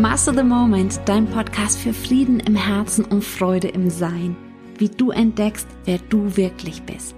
Master 0.00 0.32
the 0.32 0.44
Moment, 0.44 1.00
dein 1.06 1.26
Podcast 1.26 1.76
für 1.76 1.92
Frieden 1.92 2.38
im 2.38 2.54
Herzen 2.54 3.04
und 3.04 3.24
Freude 3.24 3.66
im 3.66 3.90
Sein. 3.90 4.36
Wie 4.76 4.88
du 4.88 5.10
entdeckst, 5.10 5.66
wer 5.86 5.98
du 6.08 6.36
wirklich 6.36 6.82
bist. 6.82 7.16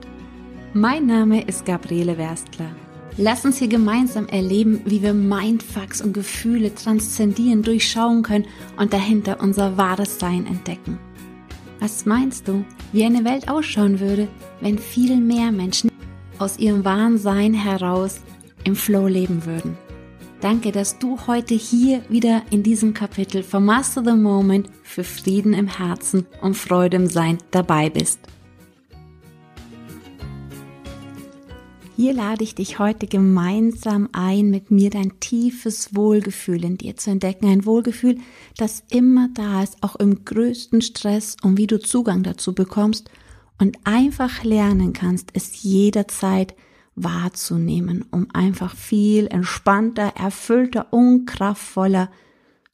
Mein 0.73 1.05
Name 1.05 1.43
ist 1.43 1.67
Gabriele 1.67 2.17
Werstler. 2.17 2.71
Lass 3.19 3.45
uns 3.45 3.59
hier 3.59 3.69
gemeinsam 3.69 4.29
erleben, 4.29 4.81
wie 4.87 5.03
wir 5.03 5.13
Mindfucks 5.13 6.01
und 6.01 6.15
Gefühle 6.15 6.75
transzendieren, 6.75 7.63
durchschauen 7.63 8.23
können 8.23 8.47
und 8.79 8.95
dahinter 8.95 9.43
unser 9.43 9.77
wahres 9.77 10.19
Sein 10.19 10.47
entdecken. 10.47 10.99
Was 11.81 12.07
meinst 12.07 12.49
du, 12.49 12.65
wie 12.93 13.05
eine 13.05 13.27
Welt 13.27 13.51
ausschauen 13.51 14.01
würde, 14.01 14.27
wenn 14.63 14.79
viel 14.79 15.19
mehr 15.21 15.53
Menschen 15.53 15.91
aus 16.39 16.59
ihrem 16.59 16.83
wahren 16.87 17.19
Sein 17.19 17.53
heraus 17.53 18.23
im 18.65 18.75
Flow 18.75 19.07
leben 19.07 19.45
würden? 19.45 19.77
Danke, 20.41 20.73
dass 20.73 20.99
du 20.99 21.19
heute 21.27 21.55
hier 21.55 22.03
wieder 22.09 22.43
in 22.51 22.63
diesem 22.63 22.95
Kapitel 22.95 23.43
von 23.43 23.63
Master 23.63 24.03
the 24.03 24.13
Moment 24.13 24.71
für 24.83 25.05
Frieden 25.05 25.53
im 25.53 25.67
Herzen 25.67 26.27
und 26.41 26.57
Freude 26.57 26.97
im 26.97 27.09
Sein 27.09 27.37
dabei 27.51 27.91
bist. 27.91 28.21
Hier 31.95 32.15
lade 32.15 32.43
ich 32.43 32.55
dich 32.55 32.79
heute 32.79 33.07
gemeinsam 33.07 34.09
ein, 34.13 34.49
mit 34.49 34.71
mir 34.71 34.89
dein 34.89 35.21
tiefes 35.21 35.95
Wohlgefühl 35.95 36.65
in 36.65 36.79
dir 36.79 36.97
zu 36.97 37.11
entdecken. 37.11 37.47
Ein 37.47 37.67
Wohlgefühl, 37.67 38.17
das 38.57 38.83
immer 38.91 39.29
da 39.35 39.63
ist, 39.63 39.77
auch 39.83 39.97
im 39.97 40.25
größten 40.25 40.81
Stress 40.81 41.37
und 41.43 41.59
wie 41.59 41.67
du 41.67 41.79
Zugang 41.79 42.23
dazu 42.23 42.55
bekommst 42.55 43.11
und 43.59 43.77
einfach 43.85 44.43
lernen 44.43 44.95
kannst, 44.95 45.29
es 45.35 45.63
jederzeit 45.63 46.55
wahrzunehmen, 47.03 48.05
um 48.11 48.29
einfach 48.33 48.75
viel 48.75 49.27
entspannter, 49.27 50.13
erfüllter 50.17 50.93
und 50.93 51.27
kraftvoller 51.27 52.11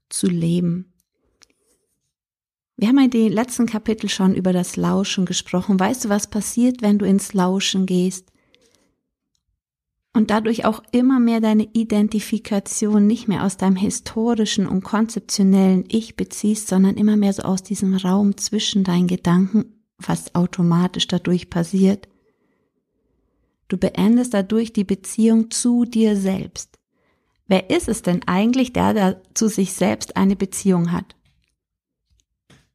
zu 0.08 0.26
leben. 0.26 0.92
Wir 2.76 2.88
haben 2.88 2.98
in 2.98 3.10
den 3.10 3.32
letzten 3.32 3.66
Kapitel 3.66 4.08
schon 4.10 4.34
über 4.34 4.52
das 4.52 4.76
Lauschen 4.76 5.24
gesprochen. 5.24 5.80
Weißt 5.80 6.04
du, 6.04 6.08
was 6.08 6.26
passiert, 6.26 6.82
wenn 6.82 6.98
du 6.98 7.06
ins 7.06 7.32
Lauschen 7.32 7.86
gehst? 7.86 8.30
und 10.16 10.30
dadurch 10.30 10.64
auch 10.64 10.82
immer 10.92 11.20
mehr 11.20 11.42
deine 11.42 11.68
Identifikation 11.74 13.06
nicht 13.06 13.28
mehr 13.28 13.44
aus 13.44 13.58
deinem 13.58 13.76
historischen 13.76 14.66
und 14.66 14.82
konzeptionellen 14.82 15.84
Ich 15.88 16.16
beziehst, 16.16 16.68
sondern 16.68 16.96
immer 16.96 17.16
mehr 17.16 17.34
so 17.34 17.42
aus 17.42 17.62
diesem 17.62 17.94
Raum 17.94 18.38
zwischen 18.38 18.82
deinen 18.82 19.08
Gedanken, 19.08 19.84
was 19.98 20.34
automatisch 20.34 21.06
dadurch 21.06 21.50
passiert. 21.50 22.08
Du 23.68 23.76
beendest 23.76 24.34
dadurch 24.34 24.72
die 24.72 24.84
Beziehung 24.84 25.50
zu 25.50 25.84
dir 25.84 26.16
selbst. 26.16 26.78
Wer 27.48 27.70
ist 27.70 27.88
es 27.88 28.02
denn 28.02 28.26
eigentlich, 28.26 28.72
der 28.72 28.94
da 28.94 29.16
zu 29.34 29.48
sich 29.48 29.72
selbst 29.72 30.16
eine 30.16 30.36
Beziehung 30.36 30.92
hat? 30.92 31.16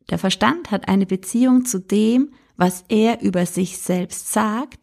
Der 0.10 0.18
Verstand 0.18 0.72
hat 0.72 0.88
eine 0.88 1.06
Beziehung 1.06 1.66
zu 1.66 1.80
dem, 1.80 2.34
was 2.58 2.84
er 2.90 3.22
über 3.22 3.46
sich 3.46 3.78
selbst 3.78 4.32
sagt 4.32 4.80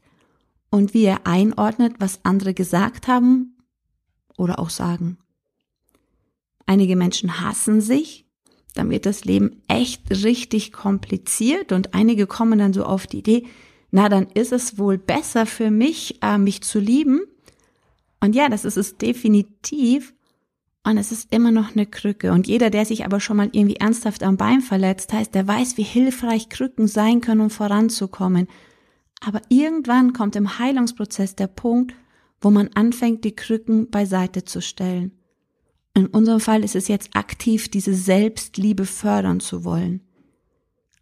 und 0.71 0.95
wie 0.95 1.05
er 1.05 1.27
einordnet, 1.27 1.95
was 1.99 2.25
andere 2.25 2.55
gesagt 2.55 3.09
haben 3.09 3.57
oder 4.37 4.59
auch 4.59 4.71
sagen. 4.71 5.19
Einige 6.67 6.97
Menschen 6.97 7.41
hassen 7.41 7.81
sich, 7.81 8.27
dann 8.75 8.91
wird 8.91 9.07
das 9.07 9.25
Leben 9.25 9.63
echt 9.69 10.11
richtig 10.11 10.73
kompliziert 10.73 11.73
und 11.73 11.95
einige 11.95 12.27
kommen 12.27 12.59
dann 12.59 12.73
so 12.73 12.85
auf 12.85 13.07
die 13.07 13.19
Idee, 13.19 13.47
na 13.91 14.09
dann 14.09 14.27
ist 14.35 14.53
es 14.53 14.79
wohl 14.79 14.99
besser 14.99 15.47
für 15.47 15.71
mich, 15.71 16.23
äh, 16.23 16.39
mich 16.39 16.63
zu 16.63 16.79
lieben. 16.79 17.21
Und 18.21 18.35
ja, 18.35 18.49
das 18.49 18.65
ist 18.65 18.77
es 18.77 18.99
definitiv. 18.99 20.15
Und 20.85 20.97
es 20.97 21.13
ist 21.13 21.33
immer 21.33 21.51
noch 21.51 21.73
eine 21.73 21.87
Krücke. 21.87 22.33
Und 22.33 22.47
jeder, 22.47 22.71
der 22.71 22.85
sich 22.85 23.05
aber 23.05 23.21
schon 23.21 23.37
mal 23.37 23.51
irgendwie 23.53 23.77
ernsthaft 23.77 24.23
am 24.23 24.37
Bein 24.37 24.61
verletzt, 24.61 25.13
heißt, 25.13 25.35
der 25.35 25.47
weiß, 25.47 25.77
wie 25.77 25.83
hilfreich 25.83 26.49
Krücken 26.49 26.87
sein 26.87 27.21
können, 27.21 27.43
um 27.43 27.51
voranzukommen. 27.51 28.49
Aber 29.21 29.43
irgendwann 29.49 30.13
kommt 30.13 30.37
im 30.37 30.59
Heilungsprozess 30.59 31.35
der 31.35 31.49
Punkt, 31.49 31.95
wo 32.41 32.51
man 32.51 32.69
anfängt, 32.75 33.25
die 33.25 33.35
Krücken 33.35 33.91
beiseite 33.91 34.45
zu 34.45 34.63
stellen. 34.63 35.13
In 35.95 36.07
unserem 36.07 36.41
Fall 36.41 36.63
ist 36.63 36.77
es 36.77 36.89
jetzt 36.89 37.17
aktiv, 37.17 37.69
diese 37.69 37.93
Selbstliebe 37.93 38.87
fördern 38.87 39.41
zu 39.41 39.65
wollen. 39.65 40.01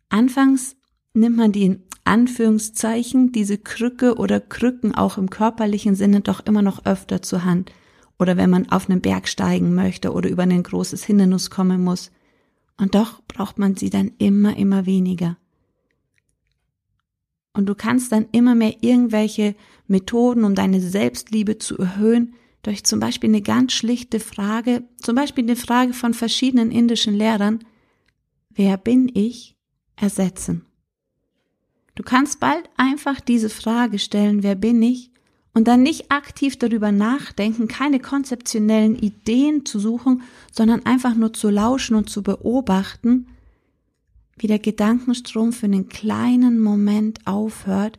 Anfangs 0.09 0.77
nimmt 1.13 1.37
man 1.37 1.53
die 1.53 1.65
in 1.65 1.83
Anführungszeichen, 2.07 3.33
diese 3.33 3.59
Krücke 3.59 4.17
oder 4.17 4.41
Krücken 4.41 4.95
auch 4.95 5.19
im 5.19 5.31
körperlichen 5.31 5.95
Sinne 5.95 6.21
doch 6.21 6.45
immer 6.47 6.63
noch 6.63 6.85
öfter 6.87 7.23
zur 7.23 7.45
Hand. 7.45 7.73
Oder 8.19 8.37
wenn 8.37 8.51
man 8.51 8.71
auf 8.71 8.89
einen 8.89 9.01
Berg 9.01 9.29
steigen 9.29 9.75
möchte 9.75 10.13
oder 10.13 10.31
über 10.31 10.45
ein 10.45 10.63
großes 10.63 11.05
Hindernis 11.05 11.51
kommen 11.51 11.85
muss. 11.85 12.11
Und 12.79 12.95
doch 12.95 13.23
braucht 13.29 13.59
man 13.59 13.77
sie 13.77 13.91
dann 13.91 14.13
immer, 14.19 14.57
immer 14.57 14.87
weniger. 14.87 15.37
Und 17.53 17.67
du 17.67 17.75
kannst 17.75 18.13
dann 18.13 18.27
immer 18.33 18.55
mehr 18.55 18.77
irgendwelche 18.83 19.55
Methoden, 19.87 20.45
um 20.45 20.55
deine 20.55 20.81
Selbstliebe 20.81 21.59
zu 21.59 21.79
erhöhen, 21.79 22.35
durch 22.63 22.85
zum 22.85 23.01
Beispiel 23.01 23.31
eine 23.31 23.43
ganz 23.43 23.73
schlichte 23.73 24.21
Frage, 24.21 24.85
zum 24.99 25.15
Beispiel 25.15 25.45
eine 25.45 25.57
Frage 25.57 25.95
von 25.95 26.15
verschiedenen 26.15 26.71
indischen 26.71 27.15
Lehrern, 27.15 27.61
wer 28.51 28.77
bin 28.77 29.11
ich, 29.15 29.57
ersetzen. 29.95 30.67
Du 31.97 32.03
kannst 32.03 32.39
bald 32.39 32.71
einfach 32.77 33.21
diese 33.21 33.49
Frage 33.49 33.99
stellen, 33.99 34.45
wer 34.45 34.55
bin 34.55 34.81
ich, 34.83 35.11
und 35.55 35.67
dann 35.69 35.83
nicht 35.83 36.13
aktiv 36.13 36.59
darüber 36.59 36.93
nachdenken, 36.93 37.67
keine 37.67 37.99
konzeptionellen 37.99 38.95
Ideen 38.95 39.65
zu 39.65 39.79
suchen, 39.79 40.23
sondern 40.53 40.85
einfach 40.85 41.15
nur 41.15 41.33
zu 41.33 41.49
lauschen 41.49 41.97
und 41.97 42.11
zu 42.11 42.23
beobachten, 42.23 43.27
wie 44.37 44.49
der 44.49 44.59
Gedankenstrom 44.59 45.55
für 45.55 45.65
einen 45.65 45.89
kleinen 45.89 46.61
Moment 46.61 47.27
aufhört 47.27 47.99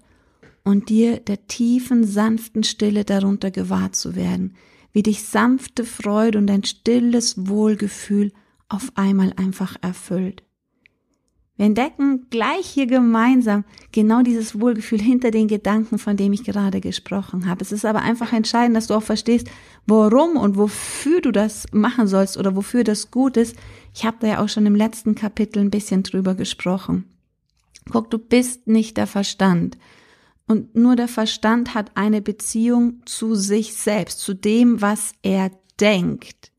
und 0.64 0.90
dir 0.90 1.18
der 1.18 1.48
tiefen, 1.48 2.06
sanften 2.06 2.64
Stille 2.64 3.06
darunter 3.06 3.50
gewahr 3.50 3.92
zu 3.92 4.16
werden, 4.16 4.56
wie 4.94 5.02
dich 5.02 5.24
sanfte 5.24 5.84
Freude 5.84 6.38
und 6.38 6.52
ein 6.52 6.64
stilles 6.64 7.48
Wohlgefühl 7.48 8.34
auf 8.70 8.92
einmal 8.94 9.34
einfach 9.36 9.78
erfüllt. 9.82 10.44
Wir 11.58 11.66
entdecken 11.66 12.28
gleich 12.30 12.68
hier 12.68 12.86
gemeinsam 12.86 13.66
genau 13.92 14.22
dieses 14.22 14.60
Wohlgefühl 14.62 15.02
hinter 15.02 15.32
den 15.32 15.48
Gedanken, 15.48 15.98
von 15.98 16.16
dem 16.16 16.32
ich 16.32 16.44
gerade 16.44 16.80
gesprochen 16.82 17.48
habe. 17.50 17.64
Es 17.64 17.72
ist 17.72 17.84
aber 17.84 18.04
einfach 18.04 18.32
entscheidend, 18.32 18.78
dass 18.78 18.88
du 18.88 18.94
auch 18.94 19.04
verstehst, 19.04 19.48
warum 19.88 20.38
und 20.38 20.56
wofür 20.56 21.20
du 21.20 21.32
das 21.32 21.66
machen 21.72 22.06
sollst 22.08 22.38
oder 22.38 22.56
wofür 22.56 22.84
das 22.84 23.10
gut 23.10 23.38
ist. 23.38 23.56
Ich 23.96 24.06
habe 24.06 24.18
da 24.20 24.28
ja 24.28 24.44
auch 24.44 24.50
schon 24.50 24.68
im 24.68 24.76
letzten 24.76 25.16
Kapitel 25.16 25.60
ein 25.60 25.72
bisschen 25.72 26.04
drüber 26.04 26.36
gesprochen. 26.36 27.06
Guck, 27.90 28.12
du 28.12 28.20
bist 28.20 28.68
nicht 28.68 28.96
der 28.98 29.08
Verstand. 29.08 29.80
Und 30.48 30.76
nur 30.76 30.96
der 30.96 31.08
Verstand 31.08 31.74
hat 31.74 31.92
eine 31.96 32.22
Beziehung 32.22 33.02
zu 33.06 33.34
sich 33.34 33.74
selbst, 33.74 34.20
zu 34.20 34.36
dem, 34.36 34.80
was 34.82 35.14
er 35.24 35.50
denkt. 35.80 36.52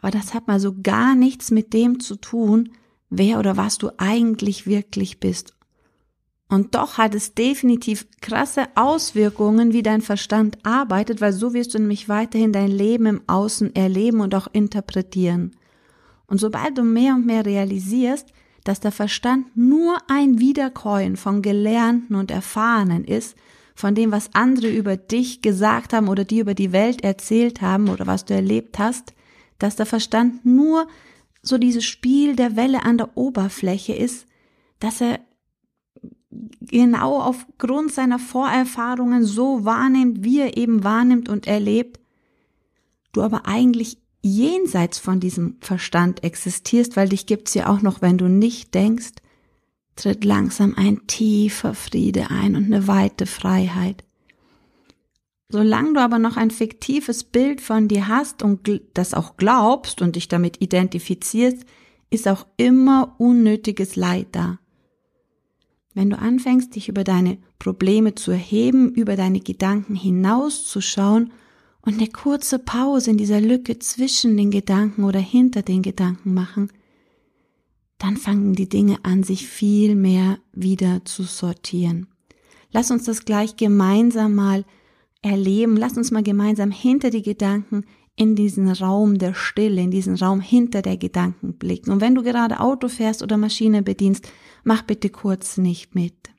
Aber 0.00 0.10
das 0.10 0.32
hat 0.32 0.48
mal 0.48 0.58
so 0.58 0.74
gar 0.82 1.14
nichts 1.14 1.50
mit 1.50 1.74
dem 1.74 2.00
zu 2.00 2.16
tun, 2.16 2.70
wer 3.12 3.38
oder 3.38 3.56
was 3.56 3.78
du 3.78 3.90
eigentlich 3.98 4.66
wirklich 4.66 5.20
bist. 5.20 5.54
Und 6.48 6.74
doch 6.74 6.98
hat 6.98 7.14
es 7.14 7.34
definitiv 7.34 8.06
krasse 8.20 8.66
Auswirkungen, 8.74 9.72
wie 9.72 9.82
dein 9.82 10.02
Verstand 10.02 10.58
arbeitet, 10.64 11.20
weil 11.20 11.32
so 11.32 11.54
wirst 11.54 11.74
du 11.74 11.78
nämlich 11.78 12.08
weiterhin 12.08 12.52
dein 12.52 12.70
Leben 12.70 13.06
im 13.06 13.22
Außen 13.26 13.74
erleben 13.74 14.20
und 14.20 14.34
auch 14.34 14.48
interpretieren. 14.52 15.52
Und 16.26 16.38
sobald 16.38 16.76
du 16.76 16.82
mehr 16.82 17.14
und 17.14 17.26
mehr 17.26 17.46
realisierst, 17.46 18.32
dass 18.64 18.80
der 18.80 18.92
Verstand 18.92 19.56
nur 19.56 19.96
ein 20.08 20.38
Wiederkäuen 20.38 21.16
von 21.16 21.42
Gelernten 21.42 22.14
und 22.14 22.30
Erfahrenen 22.30 23.04
ist, 23.04 23.36
von 23.74 23.94
dem, 23.94 24.12
was 24.12 24.34
andere 24.34 24.68
über 24.68 24.96
dich 24.96 25.42
gesagt 25.42 25.92
haben 25.92 26.08
oder 26.08 26.24
die 26.24 26.38
über 26.38 26.54
die 26.54 26.72
Welt 26.72 27.02
erzählt 27.02 27.62
haben 27.62 27.88
oder 27.88 28.06
was 28.06 28.24
du 28.24 28.34
erlebt 28.34 28.78
hast, 28.78 29.14
dass 29.58 29.76
der 29.76 29.86
Verstand 29.86 30.44
nur 30.44 30.86
so 31.42 31.58
dieses 31.58 31.84
Spiel 31.84 32.36
der 32.36 32.56
Welle 32.56 32.84
an 32.84 32.98
der 32.98 33.16
Oberfläche 33.16 33.94
ist, 33.94 34.26
dass 34.78 35.00
er 35.00 35.20
genau 36.60 37.20
aufgrund 37.20 37.92
seiner 37.92 38.18
Vorerfahrungen 38.18 39.24
so 39.24 39.64
wahrnimmt, 39.64 40.24
wie 40.24 40.40
er 40.40 40.56
eben 40.56 40.84
wahrnimmt 40.84 41.28
und 41.28 41.46
erlebt, 41.46 42.00
du 43.12 43.22
aber 43.22 43.46
eigentlich 43.46 43.98
jenseits 44.22 44.98
von 44.98 45.20
diesem 45.20 45.56
Verstand 45.60 46.22
existierst, 46.22 46.96
weil 46.96 47.08
dich 47.08 47.26
gibt's 47.26 47.54
ja 47.54 47.68
auch 47.68 47.82
noch, 47.82 48.02
wenn 48.02 48.18
du 48.18 48.28
nicht 48.28 48.74
denkst, 48.74 49.12
tritt 49.96 50.24
langsam 50.24 50.74
ein 50.76 51.06
tiefer 51.06 51.74
Friede 51.74 52.30
ein 52.30 52.56
und 52.56 52.66
eine 52.66 52.86
weite 52.86 53.26
Freiheit. 53.26 54.04
Solange 55.52 55.92
du 55.92 56.00
aber 56.00 56.18
noch 56.18 56.38
ein 56.38 56.50
fiktives 56.50 57.24
Bild 57.24 57.60
von 57.60 57.86
dir 57.86 58.08
hast 58.08 58.42
und 58.42 58.80
das 58.94 59.12
auch 59.12 59.36
glaubst 59.36 60.00
und 60.00 60.16
dich 60.16 60.26
damit 60.26 60.62
identifizierst, 60.62 61.66
ist 62.08 62.26
auch 62.26 62.46
immer 62.56 63.14
unnötiges 63.18 63.94
Leid 63.94 64.28
da. 64.32 64.58
Wenn 65.92 66.08
du 66.08 66.18
anfängst, 66.18 66.74
dich 66.74 66.88
über 66.88 67.04
deine 67.04 67.36
Probleme 67.58 68.14
zu 68.14 68.30
erheben, 68.30 68.94
über 68.94 69.14
deine 69.14 69.40
Gedanken 69.40 69.94
hinauszuschauen 69.94 71.34
und 71.82 71.98
eine 71.98 72.08
kurze 72.08 72.58
Pause 72.58 73.10
in 73.10 73.18
dieser 73.18 73.42
Lücke 73.42 73.78
zwischen 73.78 74.38
den 74.38 74.50
Gedanken 74.50 75.04
oder 75.04 75.20
hinter 75.20 75.60
den 75.60 75.82
Gedanken 75.82 76.32
machen, 76.32 76.72
dann 77.98 78.16
fangen 78.16 78.54
die 78.54 78.70
Dinge 78.70 79.00
an, 79.02 79.22
sich 79.22 79.46
viel 79.46 79.96
mehr 79.96 80.38
wieder 80.54 81.04
zu 81.04 81.24
sortieren. 81.24 82.06
Lass 82.70 82.90
uns 82.90 83.04
das 83.04 83.26
gleich 83.26 83.56
gemeinsam 83.56 84.34
mal 84.34 84.64
erleben. 85.22 85.76
Lass 85.76 85.96
uns 85.96 86.10
mal 86.10 86.22
gemeinsam 86.22 86.70
hinter 86.70 87.10
die 87.10 87.22
Gedanken 87.22 87.84
in 88.16 88.36
diesen 88.36 88.68
Raum 88.68 89.18
der 89.18 89.34
Stille, 89.34 89.80
in 89.80 89.90
diesen 89.90 90.16
Raum 90.16 90.40
hinter 90.40 90.82
der 90.82 90.96
Gedanken 90.96 91.54
blicken. 91.54 91.90
Und 91.90 92.00
wenn 92.00 92.14
du 92.14 92.22
gerade 92.22 92.60
Auto 92.60 92.88
fährst 92.88 93.22
oder 93.22 93.38
Maschine 93.38 93.82
bedienst, 93.82 94.30
mach 94.64 94.82
bitte 94.82 95.08
kurz 95.08 95.56
nicht 95.56 95.94
mit. 95.94 96.30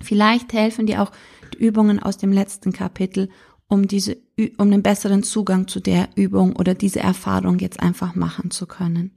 Vielleicht 0.00 0.52
helfen 0.52 0.86
dir 0.86 1.02
auch 1.02 1.12
die 1.54 1.64
Übungen 1.64 2.00
aus 2.00 2.18
dem 2.18 2.32
letzten 2.32 2.72
Kapitel, 2.72 3.30
um 3.68 3.88
diese, 3.88 4.18
um 4.58 4.66
einen 4.66 4.82
besseren 4.82 5.22
Zugang 5.22 5.68
zu 5.68 5.80
der 5.80 6.08
Übung 6.16 6.56
oder 6.56 6.74
diese 6.74 7.00
Erfahrung 7.00 7.58
jetzt 7.60 7.80
einfach 7.80 8.14
machen 8.14 8.50
zu 8.50 8.66
können. 8.66 9.12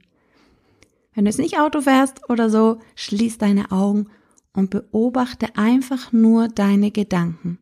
Wenn 1.14 1.24
du 1.24 1.30
jetzt 1.30 1.40
nicht 1.40 1.58
Auto 1.58 1.82
fährst 1.82 2.30
oder 2.30 2.48
so, 2.48 2.78
schließ 2.94 3.38
deine 3.38 3.72
Augen 3.72 4.06
und 4.54 4.70
beobachte 4.70 5.56
einfach 5.56 6.12
nur 6.12 6.48
deine 6.48 6.90
Gedanken 6.90 7.58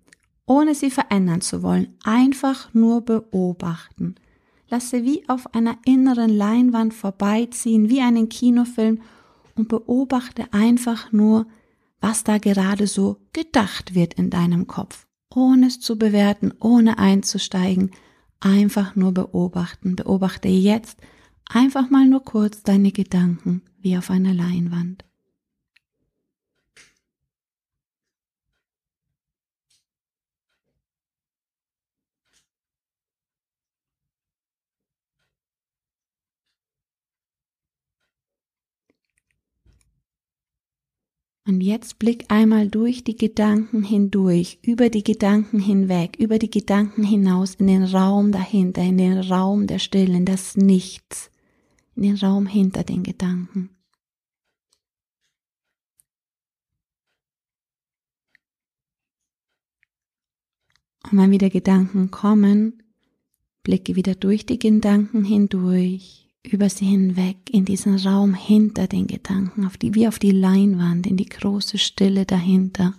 ohne 0.47 0.75
sie 0.75 0.91
verändern 0.91 1.41
zu 1.41 1.63
wollen, 1.63 1.97
einfach 2.05 2.73
nur 2.73 3.03
beobachten. 3.03 4.15
Lass 4.69 4.91
sie 4.91 5.05
wie 5.05 5.29
auf 5.29 5.55
einer 5.55 5.79
inneren 5.85 6.31
Leinwand 6.31 6.95
vorbeiziehen, 6.95 7.89
wie 7.89 8.01
einen 8.01 8.29
Kinofilm 8.29 9.01
und 9.55 9.69
beobachte 9.69 10.53
einfach 10.53 11.13
nur, 11.13 11.47
was 12.01 12.25
da 12.25 12.39
gerade 12.39 12.87
so 12.87 13.19
gedacht 13.33 13.95
wird 13.95 14.15
in 14.15 14.31
deinem 14.31 14.67
Kopf, 14.67 15.07
ohne 15.35 15.67
es 15.67 15.81
zu 15.81 15.99
bewerten, 15.99 16.53
ohne 16.61 16.99
einzusteigen, 16.99 17.91
einfach 18.41 18.97
nur 18.97 19.13
beobachten. 19.13 19.97
Beobachte 19.97 20.49
jetzt 20.49 20.99
einfach 21.49 21.91
mal 21.91 22.07
nur 22.07 22.25
kurz 22.25 22.63
deine 22.63 22.93
Gedanken 22.93 23.63
wie 23.81 23.97
auf 23.97 24.11
einer 24.11 24.35
Leinwand. 24.35 25.05
Und 41.47 41.61
jetzt 41.61 42.01
blick 42.01 42.25
einmal 42.27 42.69
durch 42.69 43.05
die 43.05 43.17
Gedanken 43.17 43.85
hindurch, 43.85 44.59
über 44.63 44.91
die 44.91 45.05
Gedanken 45.05 45.61
hinweg, 45.61 46.17
über 46.19 46.41
die 46.41 46.51
Gedanken 46.51 47.05
hinaus 47.05 47.55
in 47.55 47.69
den 47.69 47.85
Raum 47.85 48.33
dahinter, 48.33 48.83
in 48.83 48.99
den 48.99 49.21
Raum 49.21 49.69
der 49.69 49.79
Stille, 49.79 50.17
in 50.17 50.25
das 50.25 50.57
Nichts, 50.57 51.31
in 51.95 52.03
den 52.03 52.17
Raum 52.17 52.47
hinter 52.47 52.83
den 52.83 53.05
Gedanken. 53.05 53.71
Und 61.05 61.19
wenn 61.19 61.31
wieder 61.31 61.51
Gedanken 61.51 62.11
kommen, 62.11 62.83
blicke 63.63 63.95
wieder 63.95 64.17
durch 64.17 64.47
die 64.47 64.59
Gedanken 64.59 65.23
hindurch, 65.23 66.26
über 66.53 66.69
sie 66.69 66.87
hinweg 66.87 67.37
in 67.51 67.65
diesen 67.65 67.97
Raum 67.97 68.35
hinter 68.35 68.87
den 68.87 69.07
Gedanken, 69.07 69.67
auf 69.67 69.77
die, 69.77 69.95
wie 69.95 70.09
auf 70.09 70.19
die 70.19 70.31
Leinwand, 70.31 71.07
in 71.07 71.17
die 71.17 71.29
große 71.29 71.79
Stille 71.79 72.27
dahinter, 72.27 72.95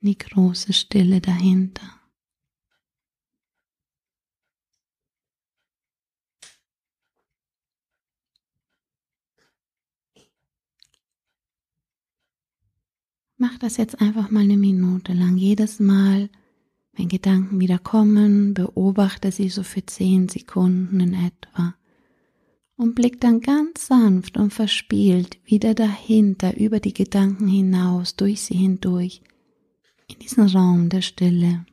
in 0.00 0.08
die 0.08 0.18
große 0.18 0.72
Stille 0.72 1.20
dahinter. 1.20 1.96
Mach 13.38 13.58
das 13.58 13.76
jetzt 13.76 14.00
einfach 14.00 14.30
mal 14.30 14.44
eine 14.44 14.56
Minute 14.56 15.12
lang, 15.12 15.36
jedes 15.36 15.78
Mal, 15.78 16.30
wenn 16.96 17.08
Gedanken 17.08 17.60
wieder 17.60 17.78
kommen, 17.78 18.54
beobachte 18.54 19.30
sie 19.30 19.48
so 19.48 19.62
für 19.62 19.84
zehn 19.84 20.28
Sekunden 20.28 21.00
in 21.00 21.14
etwa 21.14 21.74
und 22.76 22.94
blick 22.94 23.20
dann 23.20 23.40
ganz 23.40 23.86
sanft 23.86 24.36
und 24.36 24.52
verspielt 24.52 25.38
wieder 25.44 25.74
dahinter, 25.74 26.56
über 26.56 26.78
die 26.80 26.94
Gedanken 26.94 27.48
hinaus, 27.48 28.16
durch 28.16 28.42
sie 28.42 28.54
hindurch, 28.54 29.22
in 30.08 30.18
diesen 30.18 30.46
Raum 30.46 30.88
der 30.88 31.02
Stille. 31.02 31.64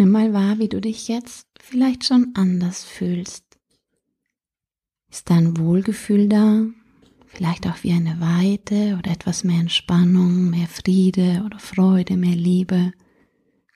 Nimm 0.00 0.12
mal 0.12 0.32
wahr, 0.32 0.58
wie 0.58 0.70
du 0.70 0.80
dich 0.80 1.08
jetzt 1.08 1.46
vielleicht 1.60 2.06
schon 2.06 2.28
anders 2.32 2.84
fühlst. 2.84 3.44
Ist 5.10 5.28
dein 5.28 5.58
Wohlgefühl 5.58 6.26
da? 6.26 6.64
Vielleicht 7.26 7.66
auch 7.66 7.82
wie 7.82 7.92
eine 7.92 8.18
Weite 8.18 8.96
oder 8.98 9.10
etwas 9.10 9.44
mehr 9.44 9.60
Entspannung, 9.60 10.48
mehr 10.48 10.68
Friede 10.68 11.42
oder 11.44 11.58
Freude, 11.58 12.16
mehr 12.16 12.34
Liebe, 12.34 12.92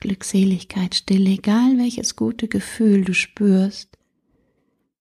Glückseligkeit, 0.00 0.94
Stille, 0.94 1.28
egal 1.28 1.76
welches 1.76 2.16
gute 2.16 2.48
Gefühl 2.48 3.04
du 3.04 3.12
spürst. 3.12 3.98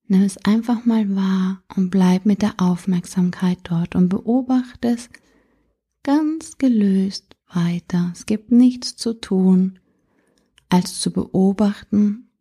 Nimm 0.09 0.23
es 0.23 0.35
einfach 0.39 0.83
mal 0.83 1.15
wahr 1.15 1.63
und 1.77 1.89
bleib 1.89 2.25
mit 2.25 2.41
der 2.41 2.55
Aufmerksamkeit 2.57 3.59
dort 3.63 3.95
und 3.95 4.09
beobachte 4.09 4.89
es 4.89 5.07
ganz 6.03 6.57
gelöst 6.57 7.37
weiter. 7.47 8.11
Es 8.13 8.25
gibt 8.25 8.51
nichts 8.51 8.97
zu 8.97 9.13
tun, 9.13 9.79
als 10.73 10.99
zu 10.99 11.11
beobachten, 11.11 12.31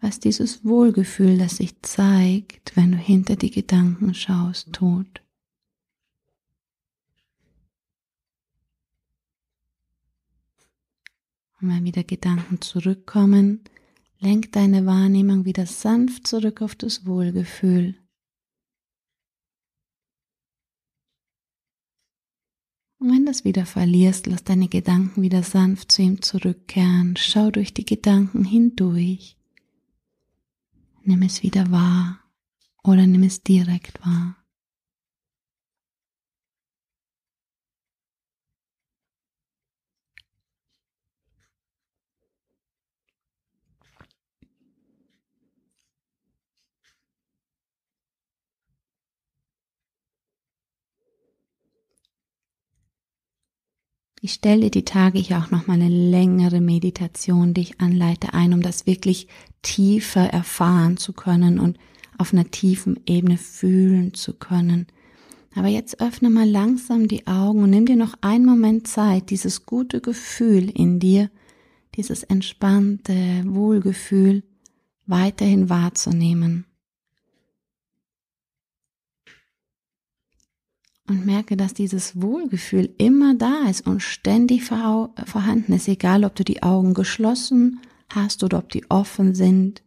was 0.00 0.20
dieses 0.20 0.66
Wohlgefühl, 0.66 1.38
das 1.38 1.56
sich 1.56 1.80
zeigt, 1.80 2.76
wenn 2.76 2.92
du 2.92 2.98
hinter 2.98 3.36
die 3.36 3.50
Gedanken 3.50 4.12
schaust, 4.12 4.74
tut. 4.74 5.22
Und 11.58 11.70
wenn 11.70 11.84
wieder 11.84 12.04
Gedanken 12.04 12.60
zurückkommen, 12.60 13.64
lenk 14.20 14.52
deine 14.52 14.84
Wahrnehmung 14.84 15.46
wieder 15.46 15.64
sanft 15.64 16.26
zurück 16.26 16.60
auf 16.60 16.74
das 16.74 17.06
Wohlgefühl. 17.06 17.96
Und 22.98 23.12
wenn 23.12 23.24
du 23.24 23.30
es 23.30 23.44
wieder 23.44 23.64
verlierst, 23.64 24.26
lass 24.26 24.42
deine 24.42 24.68
Gedanken 24.68 25.22
wieder 25.22 25.42
sanft 25.42 25.92
zu 25.92 26.02
ihm 26.02 26.20
zurückkehren. 26.20 27.14
Schau 27.16 27.50
durch 27.50 27.72
die 27.72 27.84
Gedanken 27.84 28.44
hindurch. 28.44 29.36
Nimm 31.04 31.22
es 31.22 31.42
wieder 31.42 31.70
wahr 31.70 32.20
oder 32.82 33.06
nimm 33.06 33.22
es 33.22 33.42
direkt 33.42 34.04
wahr. 34.04 34.36
Ich 54.20 54.32
stelle 54.32 54.70
die 54.70 54.84
Tage 54.84 55.18
hier 55.18 55.38
auch 55.38 55.50
noch 55.50 55.68
mal 55.68 55.74
eine 55.74 55.88
längere 55.88 56.60
Meditation, 56.60 57.54
die 57.54 57.60
ich 57.60 57.80
anleite, 57.80 58.34
ein, 58.34 58.52
um 58.52 58.62
das 58.62 58.86
wirklich 58.86 59.28
tiefer 59.62 60.24
erfahren 60.24 60.96
zu 60.96 61.12
können 61.12 61.60
und 61.60 61.78
auf 62.18 62.32
einer 62.32 62.50
tiefen 62.50 62.98
Ebene 63.06 63.38
fühlen 63.38 64.14
zu 64.14 64.34
können. 64.34 64.88
Aber 65.54 65.68
jetzt 65.68 66.00
öffne 66.00 66.30
mal 66.30 66.48
langsam 66.48 67.06
die 67.06 67.26
Augen 67.26 67.62
und 67.62 67.70
nimm 67.70 67.86
dir 67.86 67.96
noch 67.96 68.14
einen 68.20 68.44
Moment 68.44 68.88
Zeit, 68.88 69.30
dieses 69.30 69.66
gute 69.66 70.00
Gefühl 70.00 70.68
in 70.68 70.98
dir, 70.98 71.30
dieses 71.94 72.22
entspannte 72.24 73.42
Wohlgefühl 73.44 74.42
weiterhin 75.06 75.68
wahrzunehmen. 75.68 76.67
Und 81.08 81.26
merke, 81.26 81.56
dass 81.56 81.74
dieses 81.74 82.20
Wohlgefühl 82.20 82.94
immer 82.98 83.34
da 83.34 83.68
ist 83.68 83.86
und 83.86 84.02
ständig 84.02 84.64
vorhanden 84.64 85.72
ist, 85.72 85.88
egal 85.88 86.24
ob 86.24 86.34
du 86.34 86.44
die 86.44 86.62
Augen 86.62 86.94
geschlossen 86.94 87.80
hast 88.08 88.44
oder 88.44 88.58
ob 88.58 88.70
die 88.70 88.88
offen 88.90 89.34
sind. 89.34 89.82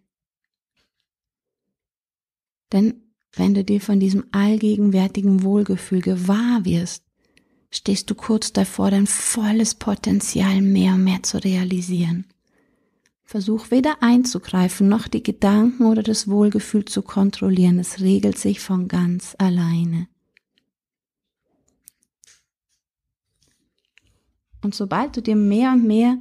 Denn 2.72 3.02
wenn 3.34 3.54
du 3.54 3.64
dir 3.64 3.82
von 3.82 4.00
diesem 4.00 4.26
allgegenwärtigen 4.32 5.44
Wohlgefühl 5.44 6.02
gewahr 6.02 6.66
wirst, 6.66 7.04
stehst 7.70 8.10
du 8.10 8.16
kurz 8.16 8.52
davor, 8.52 8.92
dein 8.92 9.08
volles 9.08 9.76
Potenzial 9.76 10.62
mehr 10.62 10.94
und 10.96 11.04
mehr 11.04 11.24
zu 11.24 11.42
realisieren. 11.42 12.26
Versuch 13.24 13.72
weder 13.72 14.04
einzugreifen 14.04 14.90
noch 14.90 15.08
die 15.08 15.24
Gedanken 15.24 15.86
oder 15.86 16.04
das 16.04 16.28
Wohlgefühl 16.28 16.84
zu 16.84 17.02
kontrollieren. 17.02 17.80
Es 17.80 18.02
regelt 18.02 18.38
sich 18.38 18.60
von 18.60 18.90
ganz 18.90 19.36
alleine. 19.38 20.08
Und 24.64 24.76
sobald 24.76 25.18
du 25.18 25.22
dir 25.22 25.36
mehr 25.36 25.72
und 25.72 25.86
mehr 25.86 26.18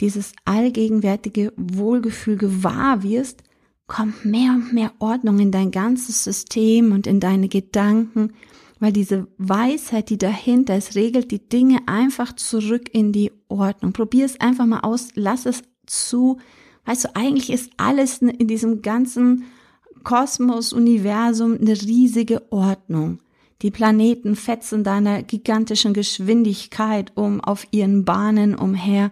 dieses 0.00 0.32
allgegenwärtige 0.44 1.52
Wohlgefühl 1.56 2.36
gewahr 2.36 3.02
wirst, 3.02 3.42
kommt 3.86 4.24
mehr 4.24 4.52
und 4.52 4.72
mehr 4.72 4.92
Ordnung 4.98 5.38
in 5.38 5.50
dein 5.50 5.70
ganzes 5.70 6.24
System 6.24 6.92
und 6.92 7.06
in 7.06 7.20
deine 7.20 7.48
Gedanken, 7.48 8.32
weil 8.80 8.92
diese 8.92 9.28
Weisheit, 9.38 10.10
die 10.10 10.18
dahinter 10.18 10.76
ist, 10.76 10.94
regelt 10.94 11.30
die 11.30 11.48
Dinge 11.48 11.78
einfach 11.86 12.34
zurück 12.34 12.88
in 12.92 13.12
die 13.12 13.30
Ordnung. 13.48 13.92
Probier 13.92 14.24
es 14.24 14.40
einfach 14.40 14.66
mal 14.66 14.80
aus, 14.80 15.10
lass 15.14 15.46
es 15.46 15.62
zu. 15.86 16.38
Weißt 16.84 17.04
du, 17.04 17.16
eigentlich 17.16 17.50
ist 17.50 17.70
alles 17.76 18.18
in 18.18 18.48
diesem 18.48 18.82
ganzen 18.82 19.44
Kosmos, 20.02 20.72
Universum 20.72 21.56
eine 21.58 21.80
riesige 21.80 22.50
Ordnung. 22.52 23.20
Die 23.64 23.70
Planeten 23.70 24.36
fetzen 24.36 24.84
deiner 24.84 25.22
gigantischen 25.22 25.94
Geschwindigkeit 25.94 27.12
um 27.14 27.40
auf 27.40 27.66
ihren 27.70 28.04
Bahnen 28.04 28.54
umher. 28.54 29.10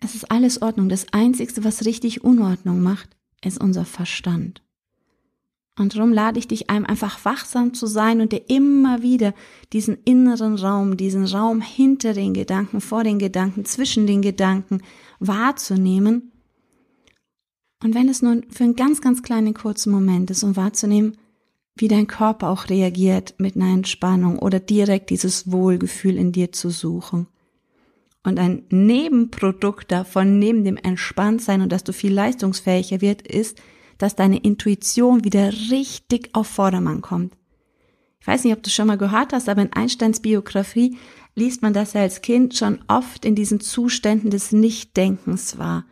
Es 0.00 0.16
ist 0.16 0.28
alles 0.32 0.60
Ordnung. 0.60 0.88
Das 0.88 1.06
Einzige, 1.12 1.62
was 1.62 1.84
richtig 1.84 2.24
Unordnung 2.24 2.82
macht, 2.82 3.10
ist 3.44 3.60
unser 3.60 3.84
Verstand. 3.84 4.64
Und 5.78 5.94
darum 5.94 6.12
lade 6.12 6.40
ich 6.40 6.48
dich 6.48 6.68
ein, 6.68 6.84
einfach 6.84 7.24
wachsam 7.24 7.74
zu 7.74 7.86
sein 7.86 8.20
und 8.20 8.32
dir 8.32 8.42
immer 8.50 9.02
wieder 9.02 9.32
diesen 9.72 9.98
inneren 10.04 10.56
Raum, 10.56 10.96
diesen 10.96 11.24
Raum 11.24 11.60
hinter 11.60 12.14
den 12.14 12.34
Gedanken, 12.34 12.80
vor 12.80 13.04
den 13.04 13.20
Gedanken, 13.20 13.64
zwischen 13.64 14.08
den 14.08 14.20
Gedanken 14.20 14.82
wahrzunehmen. 15.20 16.32
Und 17.84 17.94
wenn 17.94 18.08
es 18.08 18.20
nur 18.20 18.42
für 18.50 18.64
einen 18.64 18.74
ganz, 18.74 19.00
ganz 19.00 19.22
kleinen 19.22 19.54
kurzen 19.54 19.92
Moment 19.92 20.28
ist, 20.32 20.42
um 20.42 20.56
wahrzunehmen, 20.56 21.16
wie 21.80 21.88
dein 21.88 22.06
Körper 22.06 22.50
auch 22.50 22.68
reagiert 22.68 23.34
mit 23.38 23.56
einer 23.56 23.72
Entspannung 23.72 24.38
oder 24.38 24.60
direkt 24.60 25.10
dieses 25.10 25.50
Wohlgefühl 25.50 26.16
in 26.16 26.32
dir 26.32 26.52
zu 26.52 26.70
suchen. 26.70 27.26
Und 28.24 28.38
ein 28.38 28.64
Nebenprodukt 28.70 29.90
davon, 29.90 30.38
neben 30.38 30.64
dem 30.64 30.76
Entspanntsein 30.76 31.62
und 31.62 31.70
dass 31.70 31.84
du 31.84 31.92
viel 31.92 32.12
leistungsfähiger 32.12 33.00
wird, 33.00 33.22
ist, 33.22 33.60
dass 33.96 34.16
deine 34.16 34.38
Intuition 34.38 35.24
wieder 35.24 35.52
richtig 35.70 36.30
auf 36.32 36.46
Vordermann 36.46 37.00
kommt. 37.00 37.34
Ich 38.20 38.26
weiß 38.26 38.44
nicht, 38.44 38.52
ob 38.52 38.62
du 38.62 38.70
schon 38.70 38.88
mal 38.88 38.98
gehört 38.98 39.32
hast, 39.32 39.48
aber 39.48 39.62
in 39.62 39.72
Einsteins 39.72 40.20
Biografie 40.20 40.98
liest 41.34 41.62
man, 41.62 41.72
dass 41.72 41.94
er 41.94 42.02
als 42.02 42.20
Kind 42.20 42.54
schon 42.56 42.80
oft 42.88 43.24
in 43.24 43.34
diesen 43.34 43.60
Zuständen 43.60 44.30
des 44.30 44.52
Nichtdenkens 44.52 45.58
war. 45.58 45.84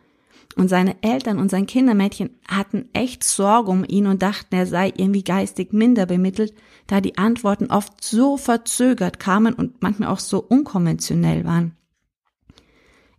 Und 0.57 0.69
seine 0.69 0.95
Eltern 1.03 1.37
und 1.37 1.51
sein 1.51 1.67
Kindermädchen 1.67 2.31
hatten 2.47 2.89
echt 2.93 3.23
Sorge 3.23 3.69
um 3.69 3.85
ihn 3.87 4.07
und 4.07 4.23
dachten, 4.23 4.55
er 4.55 4.65
sei 4.65 4.91
irgendwie 4.95 5.23
geistig 5.23 5.71
minder 5.71 6.07
bemittelt, 6.07 6.55
da 6.87 6.99
die 6.99 7.17
Antworten 7.17 7.67
oft 7.67 8.03
so 8.03 8.37
verzögert 8.37 9.19
kamen 9.19 9.53
und 9.53 9.83
manchmal 9.83 10.09
auch 10.09 10.19
so 10.19 10.39
unkonventionell 10.39 11.45
waren. 11.45 11.75